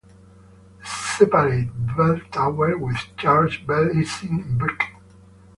The 0.79 0.85
separate 0.87 1.67
bell 1.95 2.19
tower 2.31 2.75
with 2.75 2.97
church 3.17 3.67
bells 3.67 3.95
is 3.97 4.23
in 4.23 4.57
brick. 4.57 4.81